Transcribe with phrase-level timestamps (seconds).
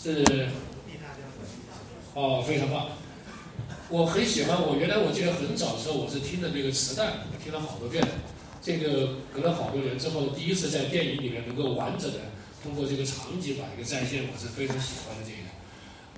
[0.00, 0.24] 是
[2.14, 2.90] 哦，非常棒。
[3.90, 8.06] 我很喜欢，我原来我记得很早的时候我是听的那个磁带，听了好多遍。
[8.62, 12.18] 这个隔了好多年之后，第一次在电影里面能够完整的
[12.62, 15.38] 通过这个场景把一个再现，我是非常喜欢的这个。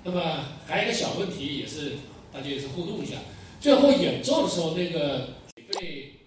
[0.03, 1.93] 那么还有一个小问题，也是
[2.31, 3.17] 大家也是互动一下。
[3.59, 6.19] 最后演奏的时候，那个被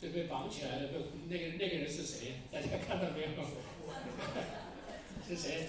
[0.00, 0.88] 就被绑起来的，
[1.28, 2.40] 那个那个人是谁？
[2.50, 3.28] 大家看到没有？
[5.28, 5.68] 是谁？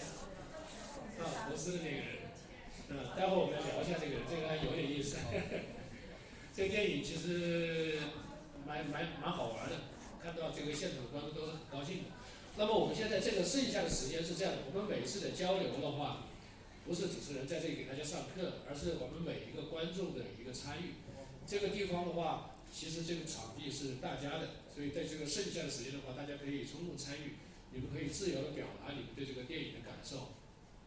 [1.23, 2.05] 啊，不是那个人。
[2.89, 5.17] 嗯，待会儿我们聊一下这个，这个还有点意思。
[6.55, 7.99] 这个电影其实
[8.65, 9.75] 蛮蛮蛮好玩的，
[10.23, 12.09] 看到这个现场的观众都是很高兴的。
[12.57, 16.25] 那么我们现在这个剩下的时间是这样的，我们每次的交流的话，
[16.85, 20.97] 不是主持人在这里给大家上课，而是我们每一个观众的一个参与。
[21.45, 27.37] 这个地方的话，其实这个场地是大家的，所以在这个剩下的时间的话，大家可以充分参与。
[27.71, 30.38] 你们可以自由的表达你们对这个电影的感受，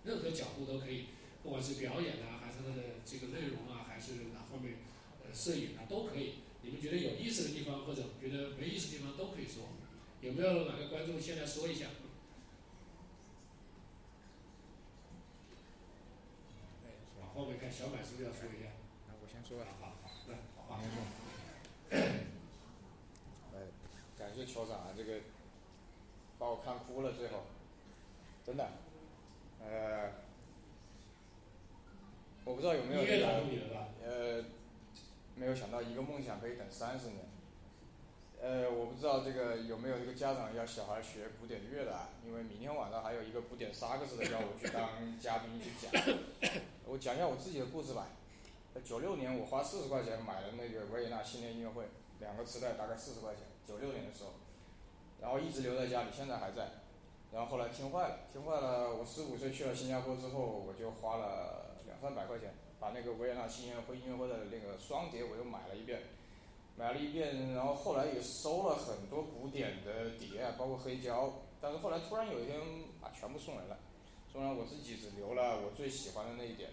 [0.05, 1.07] 任何角度都可以，
[1.43, 4.79] 不管是表演啊，还是它的这个内容啊，还是哪方面，
[5.25, 6.35] 呃，摄影啊，都可以。
[6.63, 9.65] 你们觉得有意思的地方或者觉得没意思的地方都可以说。
[10.21, 11.87] 有没有哪个观众先来说一下？
[17.21, 18.71] 往后面看，小满是不是要说一下？
[19.09, 19.59] 那我先说。
[19.81, 20.97] 好好，来，好，先说。
[23.55, 23.67] 哎，
[24.19, 25.21] 感谢酋长啊，这个。
[26.39, 27.45] 把我看哭了，最后，
[28.45, 28.69] 真的，
[29.65, 30.11] 呃，
[32.45, 33.27] 我不知道有没有这个，
[34.05, 34.45] 呃，
[35.37, 37.25] 没有想到一个梦想可以等三十年，
[38.41, 41.97] 呃，我不知道这个有没有这个家长要小孩学古典乐的，
[42.27, 45.93] 因为明天晚上还有一个古典萨克斯的要我去当嘉宾去讲，
[46.87, 48.09] 我讲一下我自己的故事吧。
[48.85, 51.85] 九六年我花四十块钱买了那个维也纳新年音乐会，
[52.21, 54.33] 两个磁带大概四十块钱，九六年的时候。
[55.21, 56.82] 然后一直留在家里，现在还在。
[57.33, 58.95] 然后后来听坏了，听坏了。
[58.95, 66.03] 我十五岁去了新加坡之后，我就花了两三百块钱，把那个维也纳新年会音乐会的那个双碟我又买了一遍，
[66.77, 67.55] 买了一遍。
[67.55, 71.33] 然后后来也收了很多古典的碟，包括黑胶。
[71.59, 72.61] 但是后来突然有一天
[73.01, 73.79] 把全部送人了，
[74.31, 76.69] 送人我自己只留了我最喜欢的那一点。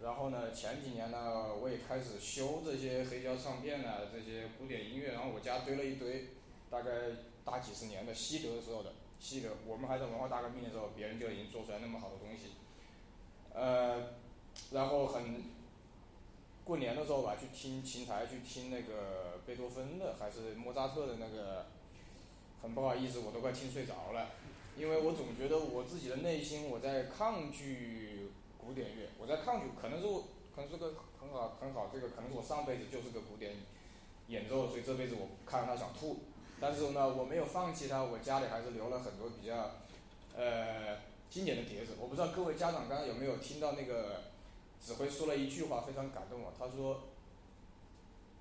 [0.00, 5.14] 然后呢，前几年呢，我也开始修这些黑胶唱片啊，这些古典音乐。
[5.14, 6.28] 然后我家堆了一堆，
[6.70, 6.92] 大概。
[7.42, 12.52] 大几十年的西德时候的西德，我们还在文化大革命的时候，别人就已经做出来那么好的东西。
[13.52, 14.14] 呃，
[14.72, 15.44] 然后很
[16.64, 21.66] 过年的时候吧，去听琴台，去听那个贝多芬的，还是莫扎特的那个，
[22.62, 24.30] 很不好意思，我都快听睡着了，
[24.76, 33.56] 因为我总觉得我自己的内心我在抗拒古典乐，我在抗拒，可能是我可能是个很好很好，这个可能是我上辈子就是个古典
[34.28, 36.20] 演奏，所以这辈子我看到他想吐。
[36.60, 39.70] 但是呢，我没有放弃它，我家里还是留了很多比较，
[40.36, 40.98] 呃，
[41.30, 41.94] 经典的碟子。
[41.98, 44.24] 我不知道各位家长刚刚有没有听到那个
[44.78, 46.52] 指挥说了一句话，非常感动我。
[46.58, 47.04] 他说：“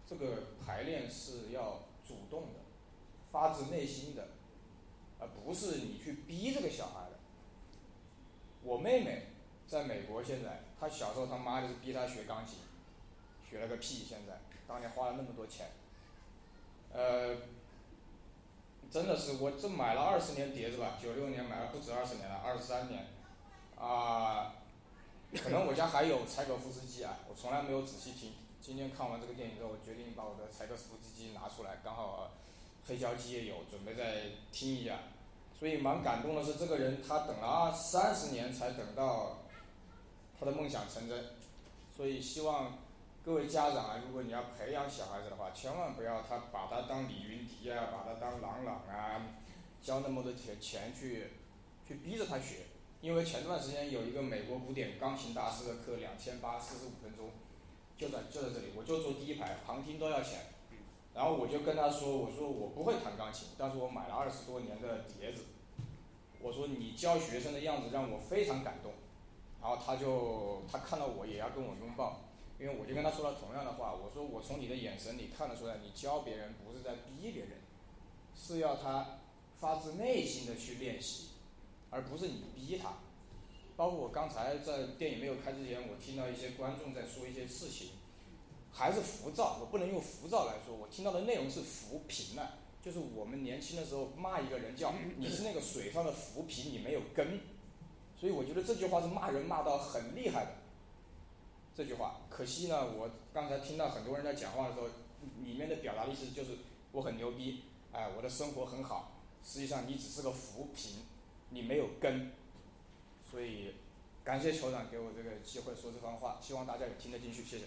[0.05, 2.59] 这个排练是要主动的，
[3.31, 4.27] 发自内心的，
[5.17, 7.17] 而不是你去逼这个小孩的。”
[8.63, 9.27] 我妹妹
[9.65, 12.57] 在美国，现在她小时候她妈就是逼她学钢琴，
[13.49, 14.03] 学了个屁！
[14.03, 15.67] 现在当年花了那么多钱，
[16.91, 17.37] 呃。
[18.91, 23.05] 真的是，我这买了二十年碟子吧，九六年买了不止二十年了，二十三年，
[23.77, 24.55] 啊，
[25.43, 28.33] 可能我家还有柴可夫斯基啊，我从来没有仔细听。
[28.59, 32.31] 今天看完这个电影之后，我决定把我的柴可夫斯基拿出来，刚好
[32.87, 34.99] 黑胶机也有，准备再听一下。
[35.59, 39.37] 所以蛮感动的是，这个人他等了三十年才等到
[40.39, 41.25] 他的梦想成真，
[41.95, 42.79] 所以希望。
[43.21, 49.21] 各位家长啊，如果你要培养小孩子的话，千万不要他把他当李云迪啊，把他当郎朗啊，
[49.81, 51.27] 交那么多钱钱去，
[51.85, 52.59] 去逼着他学。
[53.01, 57.29] 因为前段时间有一个美国古典钢琴大师的课，两千八四十五分钟，
[57.97, 60.39] 就在就在这里，我就坐第一排，旁听都要钱。
[61.13, 65.43] 然后我就跟他说，我说我不会弹钢琴，但是我买了二十多年的碟子。
[66.41, 68.93] 我说你教学生的样子让我非常感动。
[69.61, 72.21] 然后他就他看到我也要跟我拥抱。
[72.59, 77.51] 因为我就跟他说了同样的话，我说我从你的眼神里看得出来，你教别人不是在逼别人，
[78.35, 79.19] 是要他
[79.59, 81.29] 发自内心的去练习，
[81.89, 82.95] 而不是你逼他。
[83.77, 87.91] 包括我刚才在电影没有开之前，我听到一些观众在说一些事情，
[88.73, 97.39] 还是浮躁，我不能用浮躁来说，我听到的内容是浮萍了，就是我们年轻的时候骂一个人叫你是那个水上的浮萍，你没有根，
[98.17, 100.51] 所以我觉得这句话是骂人骂到很厉害的。
[101.79, 104.89] 这句话，可惜呢，我刚才听到很多人在讲话的时候，
[105.45, 106.57] 里面的表达的意思就是
[106.91, 109.13] 我很牛逼，哎，我的生活很好。
[109.45, 111.05] 实际上你只是个浮萍，
[111.51, 112.33] 你没有根。
[113.31, 113.75] 所以，
[114.25, 117.63] 感谢酋长给我这个机会说这番话，希望大家也听得进去，谢谢。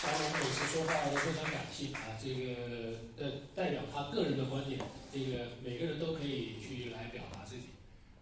[0.00, 4.80] 当然，每次说话都非常感性啊，这个呃代表他个人的观点，
[5.12, 7.70] 这个每个人都可以去来表达自己。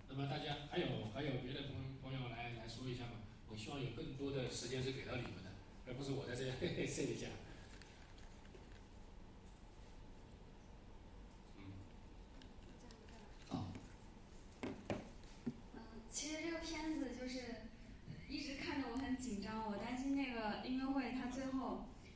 [0.09, 3.20] 那么大家还有还有别的朋朋友来来说一下吗？
[3.61, 5.51] 希望有更多的时间是给到你们的，
[5.87, 7.27] 而不是我在这嘿嘿睡一下。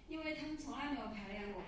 [0.08, 1.62] 因为他们从来没有排练过，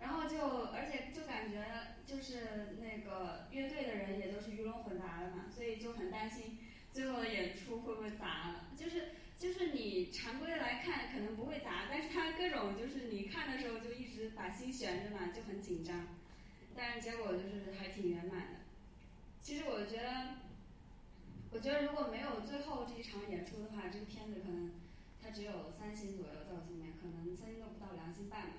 [0.00, 0.38] 然后就
[0.72, 1.60] 而且就感觉
[2.06, 6.58] 就是那个乐队的人也都是鱼龙混杂的嘛，所以就很担心
[6.92, 8.70] 最后的演出会不会砸了。
[8.76, 16.06] 就是就是你常规的来看可能不会砸，但是他各种就是你看的时候就一直心悬着嘛，就很紧张。
[16.76, 18.60] 但是结果就是还挺圆满的。
[19.42, 20.36] 其实我觉得，
[21.50, 24.72] 我觉得如果没有最后这一场演出的话，这个片子可能。
[25.22, 28.54] 它只有三星左右到今年，可能三星都不到两星半吧。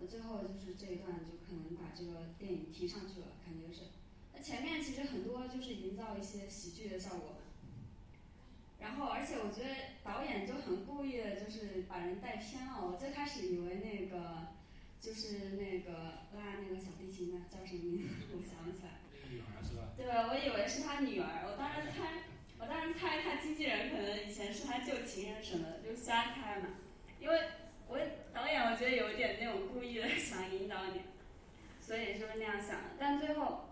[0.00, 3.82] 那最后就是这一段就可能把这个电影提上去了，感觉是。
[4.34, 7.36] 那前面其实很多就是营造一些喜剧的效果。
[8.80, 9.70] 然后，而且我觉得
[10.02, 12.84] 导演就很故意的，就是把人带偏了。
[12.84, 14.48] 我最开始以为那个
[15.04, 15.92] 就是那个
[16.32, 18.24] 拉那个小提琴的叫什么名字？
[18.32, 19.04] 我想不起来。
[19.30, 19.92] 女儿是吧？
[19.96, 22.24] 对，我以为是他女儿，我当时猜。
[22.58, 26.68] 我当时猜他经纪人可能以前是他旧情人什么的，就瞎猜嘛。
[27.20, 27.38] 因为
[27.86, 27.98] 我
[28.32, 31.02] 导演我觉得有一点那种故意的 想引导你，
[31.82, 32.90] 所以就是那样想的。
[32.98, 33.68] 但最后，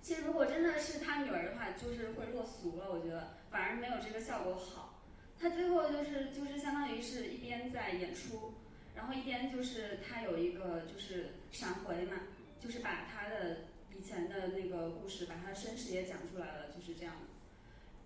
[0.00, 2.92] 其实如果真的是他女儿的话，就是会落俗了。
[2.92, 5.02] 我觉得反而没有这个效果好。
[5.40, 8.54] 他最后就是就是相当于是一边在演出，
[8.96, 12.22] 然后一边就是他有一个就是闪回嘛，
[12.58, 13.58] 就是把他的
[13.96, 17.14] 以前的那个故事，把他的身世也讲出来了，就是这样。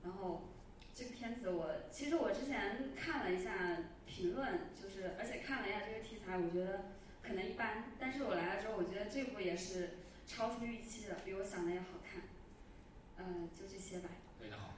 [0.03, 0.49] 然后
[0.93, 6.91] 这个片子我其实我之前看了一下评论，就是而且看了一下这个题材，我觉得
[7.23, 7.85] 可能一般。
[7.99, 9.91] 但是我来了之后，我觉得这部也是
[10.27, 12.23] 超出预期的，比我想的要好看。
[13.19, 14.09] 嗯，就这些吧。
[14.41, 14.75] 非常好，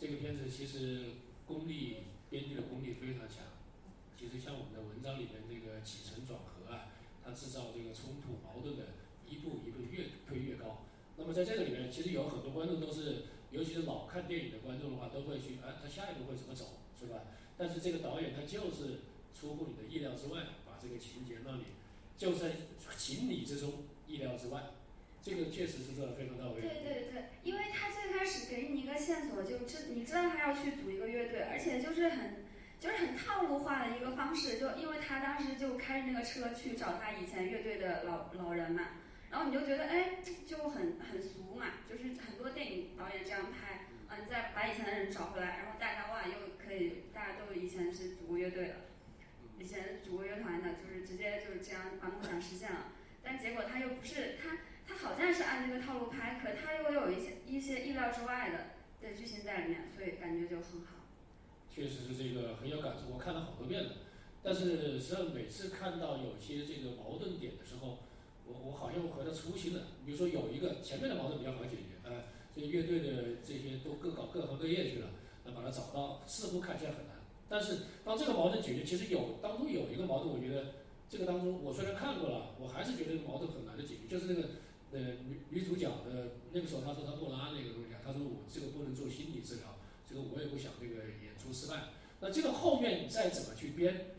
[0.00, 1.12] 这个片子其实
[1.46, 3.44] 功力编剧的功力非常强。
[4.18, 6.92] 其实像我们的文章里面这个起承转合啊，
[7.24, 8.94] 它制造这个冲突矛盾的
[9.28, 10.84] 一步一步越推越高。
[11.16, 13.32] 那么在这个里面，其实有很多观众都是。
[13.54, 17.22] 尤其是老看电影的观众的话，都会去，哎，他下一步会怎么走，是吧？
[17.56, 21.66] 但是这个导演他就是出乎你的意料之外，把这个情节让你
[22.18, 22.50] 就在
[22.98, 24.74] 情理之中，意料之外，
[25.22, 26.62] 这个确实是做的非常到位。
[26.62, 32.42] 对对对，因为他最开始给你一个线索，就知你知道他要去组一个乐队，而且就是很
[32.84, 38.82] 就是很套路化的一个方式，就因为他当时就开着那个车去找他以前乐队的老老人嘛。
[39.30, 40.16] 然后你就觉得哎，
[40.46, 48.74] 就很很俗嘛，就是很多电影导演这样拍，嗯，再把以前的人找回来，然后大家哇又可以，大家都以前是组过乐队的，
[49.58, 52.92] 以前组过乐团的，就是直接就是这样把梦想实现了。
[53.22, 61.03] 但结果他又不是他，他好像是按这个套路拍，可他又有一些一些意料之外的的剧情在里面，所以感觉就很好。
[61.74, 63.90] 确实是这个很有感触，我看了好多遍了，
[64.42, 67.98] 但是实际上每次看到有些这个矛盾点的时候。
[68.46, 69.80] 我我好像回到初心了。
[70.04, 75.08] 比如说有一个前面的矛盾比较好解决，呃，这乐队的这些都各搞各行各业去了，
[75.46, 77.16] 那把它找到似乎看起来很难。
[77.48, 80.74] 但是当这个矛盾解决，其实有当中有一个矛盾，我觉得
[81.08, 84.04] 这个当中我虽然看过了，我还是觉得这个矛盾很难的解决。
[84.10, 84.48] 就是那个
[84.92, 89.73] 呃女女主角的那个时候，她说她不拉那个东西，她说我这个不能做心理治疗，
[90.14, 91.90] 这个我也不想这个演出失败。
[92.20, 94.14] 那这个后面你再怎么去编，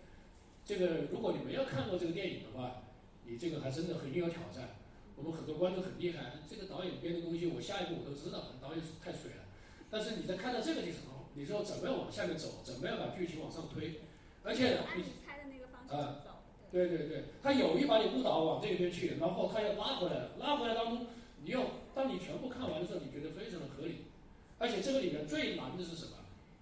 [0.65, 2.81] 这个如果你没有看过这个电影的话。
[3.27, 4.77] 你这个还真的很有挑战，
[5.15, 9.49] 我们很多观众很厉害，这个导演编的东西，我下一步我都知道，导演太水了。
[9.89, 14.01] 但是你在看到这个的时候，你说怎么样往下面走，怎么样把剧情往上推，
[14.43, 16.37] 而且你猜的那个方向走。
[16.71, 21.07] 对对对，他有意把你误导往这边去，然后他又拉回来了，拉回来当中，
[21.43, 24.05] 你又当你全部看完的时候，你觉得非常的合理。
[24.57, 26.11] 而且这个里面最难的是什么？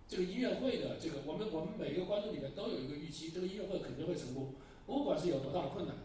[0.08, 4.54] 这个音乐会的这个，我们我们每个观众里面都有一个预期，这个音乐会肯定会成功，
[4.86, 5.96] 不管是有多大的困难。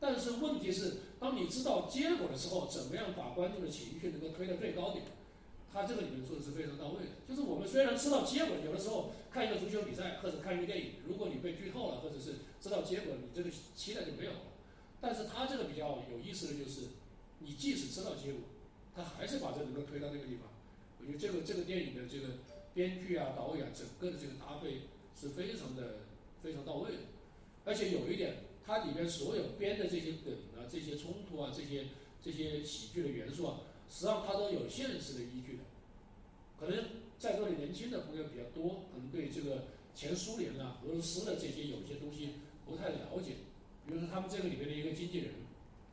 [0.00, 5.04] 但是问题是，当你知道结果的时候，怎么样把观众的情绪能够推到最高点？
[5.70, 7.10] 他这个里面做的是非常到位的。
[7.28, 14.38] 就是我们虽然知道结果，有的时候看一个足球比赛或者看一个电影，如果你被剧透了，或者是知道结果，你这个期待就没有了。
[15.00, 16.82] 但是他这个比较有意思的就是，
[17.40, 18.40] 你即使知道结果，
[18.94, 20.48] 他还是把这能够推到那个地方。
[21.00, 22.34] 我觉得这个这个电影的这个
[22.74, 24.82] 编剧啊、导演整个的这个搭配
[25.18, 26.00] 是非常的
[26.42, 26.98] 非常到位的，
[27.64, 28.36] 而且有一点。
[28.68, 31.86] 它里面所有编的这些梗啊、这些冲突啊、这些
[32.22, 35.62] 这些喜剧的元素啊，实际上它都有现实的依据的。
[36.60, 36.84] 可能
[37.18, 42.34] 在座的年轻的朋友比较多，可能对这个前苏联啊、俄罗斯的这些有些东西
[42.66, 43.36] 不太了解。
[43.86, 45.32] 比如说他们这个里面的一个经纪人，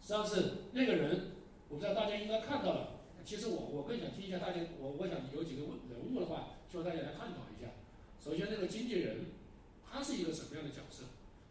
[0.01, 1.31] 实际上是那个人，
[1.69, 2.94] 我不知道大家应该看到了。
[3.25, 7.73] 其实我我更想听一下大家，我我想有几个问人物的话，希望大家来探讨一下。
[8.23, 9.25] 首先，那个经纪人，
[9.83, 11.03] 他是一个什么样的角色？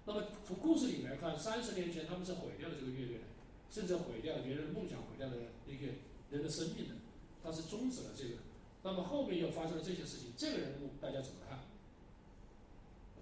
[0.06, 3.24] 那么从故事里来看，三十年前他们是毁掉了这个乐队的，
[3.70, 5.34] 甚至毁掉了别人梦想，毁掉了
[5.66, 5.92] 那个
[6.30, 6.94] 人的生命的，
[7.42, 8.38] 他是终止了这个。
[8.84, 11.58] 那么后面又发生了这些事情，这个人物大家怎么看？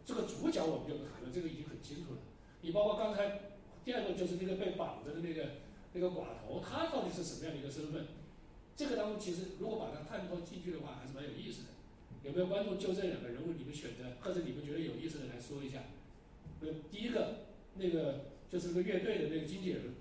[0.04, 2.18] 这个主角我们就不谈了，这个已经很清楚了。
[2.60, 3.40] 你包括刚才
[3.84, 5.62] 第二个就是那个被绑着的那个
[5.94, 8.06] 那个寡头，他到底是什么样的一个身份？
[8.76, 11.68] 这个当中其实如果把它探讨进去的话，还是蛮有意思的。
[12.24, 15.82] 有没有观众就这两个人物你们选择，或者你们觉得有意思的来说一下？
[16.60, 19.94] 呃，第一个那个就是那个乐队的那个经纪人，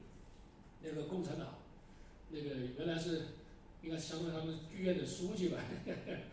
[0.83, 1.59] 那个共产党，
[2.29, 3.21] 那个原来是
[3.81, 5.57] 应该是相当于他们剧院的书记吧。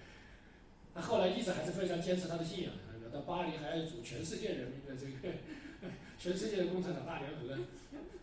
[0.95, 2.73] 他后来一直还是非常坚持他的信仰，
[3.13, 5.35] 到巴黎还要组全世界人民的这个
[6.19, 7.57] 全世界的共产党大联合。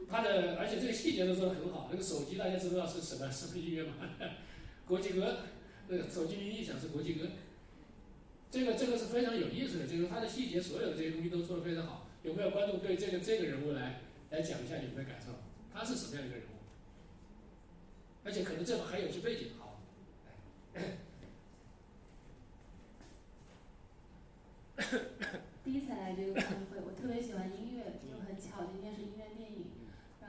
[0.10, 3.94] 他的而且这个细节都做得很好，那个手机大家知道是什么什么音乐吗？
[4.88, 5.38] 国际歌，
[5.88, 7.28] 那个手机铃一响是国际歌。
[8.52, 12.08] 这个这个是非常有意思的，就是它的细节，所有的这些东西都做得非常好。
[12.24, 15.32] 有没有观众对这个这个人物来来讲一下有没有感受？
[15.74, 16.50] 他是什么样一个人物？
[18.24, 19.50] 而且可能这还有些背景。
[19.60, 19.82] 好，
[26.16, 29.66] 这个观影会，我特别喜欢音乐，就很巧，今天是音乐电影。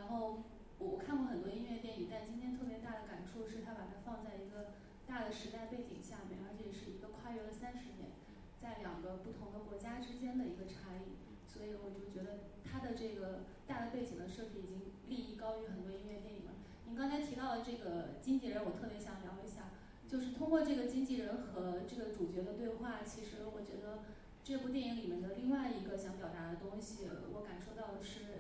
[0.07, 0.39] 然后
[0.79, 4.71] 我看过很多音乐电影，但今天特别大的感触是，他把它放在一个
[5.05, 8.15] 大的时代背景下面，而且是一个跨越了三十年。
[8.63, 11.19] 在两个不同的国家之间的一个差异，
[11.51, 16.55] 所以我就觉得他的这个大的背景的设置已经立意高于很多音乐电影了。
[16.87, 19.75] 您刚才提到的这个经纪人，我特别想聊一下，
[20.07, 24.07] 就是通过这个经纪人和这个主角的对话，其实我觉得
[24.43, 28.36] 这部电影里面的另外一个想表达的东西，我感受到的是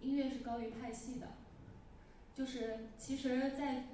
[0.00, 1.28] 音乐是高于派系的，
[2.34, 3.84] 就是其实，在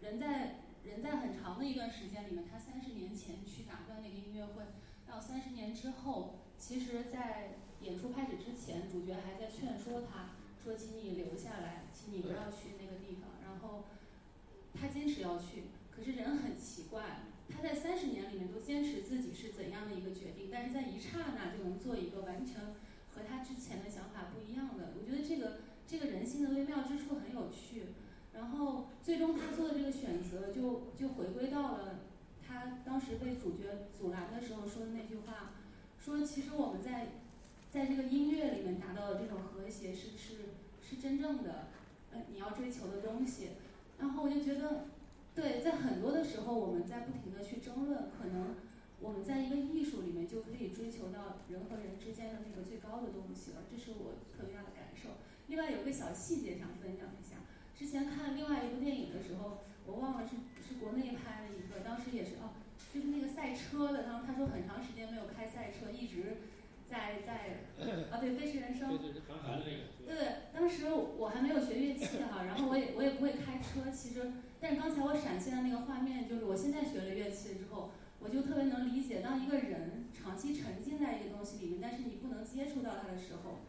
[0.00, 0.56] 人在。
[0.84, 4.64] 人在很长的一段时间里面，他三十年前去打断那个音乐会，
[5.08, 13.30] 到三十年之后，其实，在演出开始之前，主角还在劝说他，说请你留下来，请你不要去那个地方。
[13.42, 13.84] 然后
[14.78, 22.60] 他坚持要去，可是人很奇怪，他在三十年里面都坚持自己是怎样的一个决定，但是在一刹那就能做一个完全
[23.14, 24.92] 和他之前的想法不一样的。
[24.98, 27.94] 我觉得这个这个人性的微妙之处很有趣。
[28.34, 32.00] 然后最终他做的这个选择，就就回归到了
[32.44, 35.52] 他当时被主角阻拦的时候说的那句话，
[35.98, 37.12] 说其实我们在
[37.70, 40.34] 在这个音乐里面达到的这种和谐是是
[40.82, 41.68] 是真正的，
[42.12, 43.50] 呃你要追求的东西。
[44.00, 44.86] 然后我就觉得，
[45.32, 48.56] 对，在很多的时候我们在不停的去争论，可能
[49.00, 55.20] 我们在一个艺术里面就可以追求到人和人之间的那个最高的东西了，这是我特别大的感受。
[55.48, 57.36] 另外有个小细节想分享一下。
[57.76, 62.54] 之前看另外一部电影的时候，我忘了是是国内拍的一个，当时也是哦，
[62.94, 66.38] 就是那个赛车的，然后他说很长时间没有开赛车，一直
[66.88, 67.66] 在在
[68.10, 77.90] 啊对《飞驰人生》对对韩寒的那个对对，当时我还没有学乐器哈，然后我也我也不会开车，其实但是刚才我闪现的那个画面，就是我现在学了乐器之后，
[78.24, 83.60] 我就特别能理解，当一个人长期沉浸在一个东西里面，但是你不能接触到它的时候，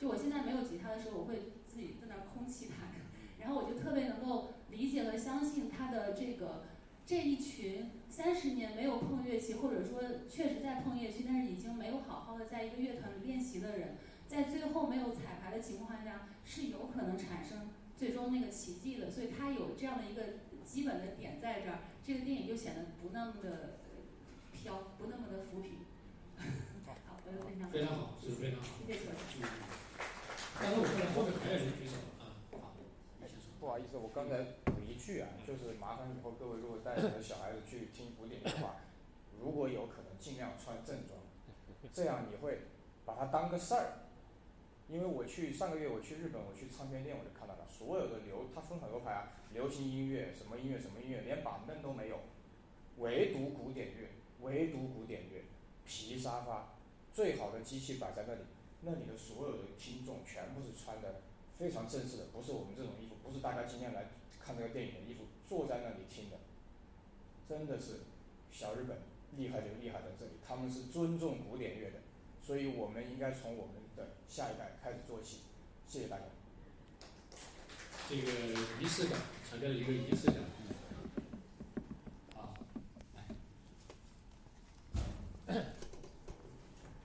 [0.00, 2.90] 就我现在没有吉他的时候，我会自己在那儿空气弹。
[3.38, 6.64] 然后我就特别能够理解和相信他的这个
[7.06, 19.08] 这一群三十年没有碰乐器，或者说确实在碰乐器，但是已经没有好好的在一个乐团里练习的人，在最后没有彩排的情况下，是有可能产生最终那个奇迹的。
[19.08, 20.22] 所以他有这样的一个
[20.66, 23.78] 基本的点在这儿，这个电影就显得不那么的
[24.62, 25.80] 飘，不那么的浮萍。
[26.84, 27.70] 好，我就分享。
[27.70, 28.68] 非常好，是非常好。
[28.86, 28.98] 谢谢。
[29.40, 29.42] 嗯。
[30.60, 31.96] 刚才我看后面还有人举手。
[33.60, 38.76] 不好意思，我刚才补一句啊，就是麻烦以后各位如果带你的小孩子去听古典乐的话，
[39.38, 41.20] 如果有可能尽量穿正装，
[41.92, 42.62] 这样你会
[43.04, 44.08] 把它当个事儿。
[44.88, 52.18] 因为我去上个月我去日本，我去唱片店我就看到了，所有的流它分很多排啊，流行音乐什么音乐什么音乐，连板凳都没有，
[52.96, 54.08] 唯独古典乐，
[54.42, 55.44] 唯独古典乐，
[55.86, 56.74] 皮沙发，
[57.12, 58.40] 最好的机器摆在那里，
[58.82, 61.22] 那里的所有的听众全部是穿的。
[61.60, 64.08] 非常正式的，不是我们这种衣服，不是大家今天来
[64.42, 66.38] 看这个电影的衣服，坐在那里听的，
[67.46, 68.00] 真的是
[68.50, 68.96] 小日本
[69.36, 71.98] 厉害就厉害在这里，他们是尊重古典乐的，
[72.42, 75.40] 所以我们应该从我们的下一代开始做起。
[75.86, 76.22] 谢谢大家。
[78.08, 78.32] 这个
[78.80, 79.20] 仪式感，
[79.50, 80.36] 强调一个仪式感。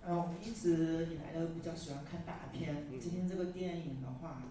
[0.01, 0.33] 好，
[1.65, 2.85] 较喜欢看大片。
[2.99, 4.43] 今天这个电影的话，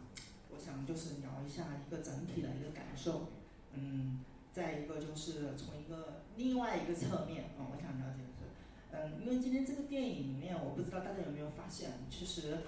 [0.51, 3.29] 我想就是聊一下一个整体的一个感受。
[3.73, 4.21] 嗯，
[4.53, 8.45] 再一个就是从一个另外一个侧面啊，我想了解的是，
[8.93, 12.59] 嗯，因为今天这个电影里面，我不知道大家有没有发现，其实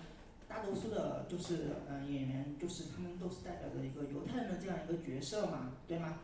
[0.48, 6.18] 大多数的就是嗯演员，就是他们都是代表着一个犹太人的这样一个角色嘛，对吗？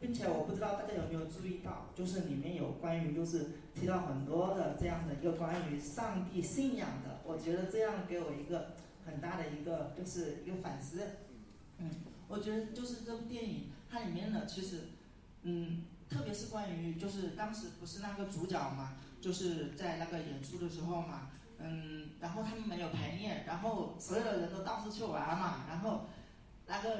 [0.00, 11.02] 并且我不知道大家有没有注意到，就是里面有关于就是提到很多的这样的一个关于上帝信仰的，我觉得这样给我一个很大的一个就是一个反思。
[11.76, 11.90] 嗯，
[12.28, 14.88] 我觉得就是这部电影它里面的其实，
[15.42, 26.06] 嗯，特别是关于就是当时不是那个主角嘛，就是在那个演出的时候嘛，嗯，然后他们没有排练，然后所有的人都到处去玩嘛，然后
[26.66, 26.96] 那个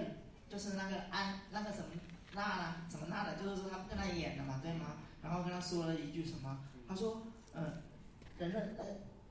[0.50, 1.86] 就是那个安那个什么。
[2.32, 2.86] 那？
[2.88, 3.36] 怎么那的？
[3.36, 4.98] 就是说他跟他演的嘛，对吗？
[5.22, 6.60] 然后跟他说了一句什么？
[6.88, 7.22] 他说
[7.54, 7.82] ：“嗯，
[8.38, 8.84] 人的呃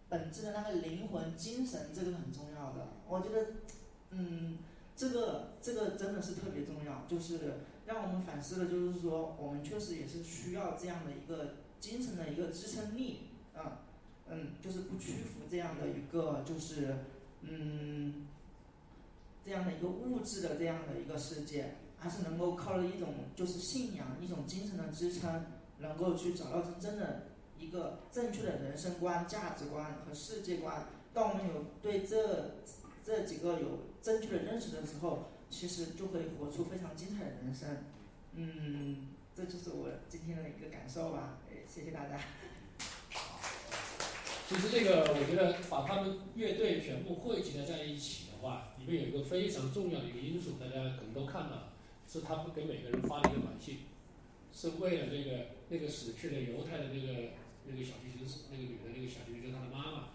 [0.08, 2.88] 本质的那个灵魂、精神，这个很重要的。
[3.08, 3.48] 我觉得，
[4.12, 4.60] 嗯，
[4.96, 13.82] 这个这个真的是特别重要，就是让我们反思的，就是说我们确实也是需要这样的一个精神的一个支撑力，啊，
[14.30, 16.96] 嗯，就是不屈服这样的一个，就是
[17.42, 18.28] 嗯，
[19.44, 25.46] 这样的一个物质的这样的一个世界。”还是能够靠着一种就是信仰，一种精神的支撑，
[25.80, 27.28] 能够去找到真正的
[27.58, 30.88] 一个正确的人生观、价值观和世界观。
[31.14, 32.56] 当我们有对这
[33.04, 37.68] 这几个有正确的认识的时候，其实就可以活出非常精彩的人生。
[38.34, 41.40] 嗯，这就是我今天的一个感受吧。
[41.52, 42.20] 哎，谢谢大家。
[44.48, 51.74] 其实这个，我觉得把他们乐队全部汇集的在一起的话，里面有一个非常重要的一个因素，大家可能都看到了。
[52.12, 53.86] 是他不给每个人发了一个短信，
[54.52, 57.38] 是为了那个那个死去的犹太的那个
[57.68, 60.10] 那个小提琴手，那个女的那个小提琴就是他的妈妈，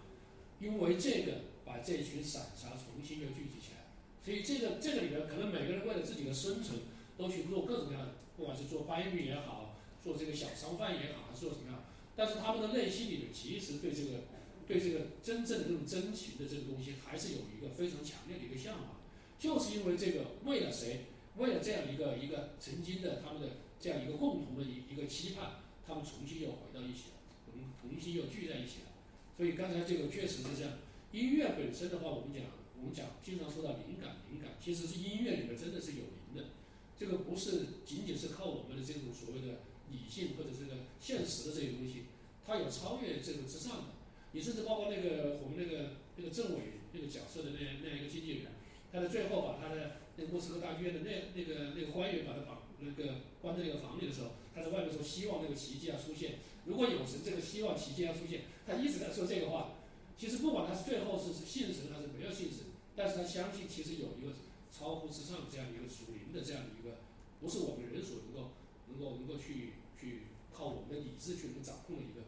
[0.59, 6.81] 因为这个把这群散沙重新又聚集起来，所以这个这个里面可能每个人为了自己的生存，
[7.17, 11.85] 都去做各种各样的，不管是做搬运也好，做这个小商贩也好，还是做什么样，
[12.17, 14.27] 但是他们的内心里面其实对这个
[14.67, 18.99] 对这个真正的这种真情的这个东西，还是有一个非常强烈的一个向往，
[19.39, 21.07] 就是因为这个为了谁？
[21.37, 27.19] 为了这样一个一个曾经的他们的这样一个共同的一一个期盼，他们重新又回到一起了，
[27.51, 28.95] 我们重新又聚在一起了。
[29.37, 30.79] 所以刚才这个确实是这样。
[31.11, 32.43] 音乐本身的话，我们讲
[32.79, 36.51] 我们讲经常说到灵感，灵感其实是音乐里面真的是有灵的。
[36.97, 42.05] 这个不是仅仅是靠我们的这种所谓的理性或者这个现实的这些东西，
[42.47, 43.85] 它有超越这个之上的。
[44.31, 48.53] 你甚至包括那个我们那个那个政委那个角色的那那样一个经纪人，
[48.93, 50.04] 他在最后把他的。
[50.17, 56.39] 那莫斯科大剧院的那那个那个官员把他绑那个关在那个房里的时候，他在外面说希望那个奇迹要出现。
[56.67, 59.75] 如果有神，这个希望奇迹要出现，他一直在说这个话。
[60.17, 64.39] 其实不管他是最后是信神还是没有信神，但是他相信其实有一个
[64.71, 67.03] 超乎之上这样一个属灵的这样的一个，
[67.41, 68.55] 不是我们人所能够
[68.87, 72.23] 能够能够去去靠我们的理智去能掌控的一个。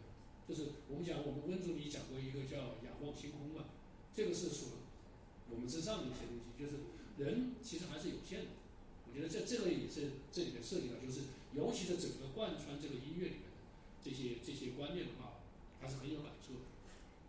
[0.48, 3.70] 就是我们讲我们温总理讲过一个叫仰望星空嘛，
[4.12, 4.82] 这个是属
[5.48, 6.82] 我们之上的一些东西，就是。
[7.18, 8.50] 人其实还是有限的，
[9.08, 11.20] 我觉得这这个也是这里面涉及到，就是
[11.54, 13.56] 尤其是整个贯穿这个音乐里面的
[14.04, 15.40] 这些这些观念的话，
[15.80, 16.60] 还是很有感触的。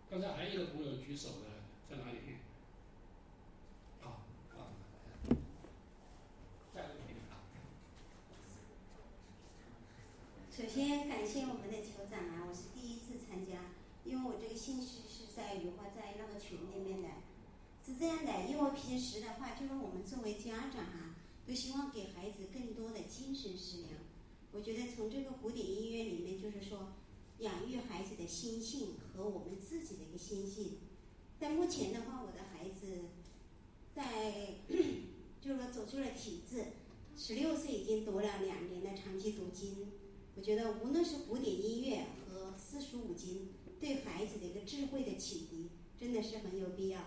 [0.10, 2.17] 刚才还有一个朋友举手的，在哪里？
[4.02, 4.23] 好，
[4.56, 4.67] 好，
[6.73, 6.97] 下一个。
[10.52, 13.71] 首先感谢我们的酋长啊，我是第一次参加，
[14.04, 16.96] 因为我这个信息是在雨花在那个群里面的。
[17.88, 21.15] 是这样的，因为平时的话，就是我们作为家长哈，
[21.47, 23.93] 都希望给孩子更多的精神食粮。
[24.52, 26.89] 我觉得从这个古典音乐里面，就是说，
[27.39, 30.80] 养育孩子的心性和我们自己的一个心性。
[31.39, 33.06] 在目前的话，我的孩子
[33.95, 34.56] 在
[35.39, 36.65] 就是说走出了体制，
[37.15, 39.93] 十六岁已经读了两年的长期读经。
[40.36, 43.47] 我觉得无论是古典音乐和四书五经，
[43.80, 47.00] 对孩子的一个智慧的启迪，真的是很有必要。